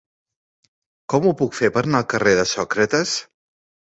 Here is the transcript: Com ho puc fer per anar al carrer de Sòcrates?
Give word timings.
Com 1.13 1.27
ho 1.27 1.33
puc 1.41 1.57
fer 1.59 1.71
per 1.75 1.85
anar 1.89 2.03
al 2.05 2.09
carrer 2.15 2.33
de 2.41 2.47
Sòcrates? 2.53 3.15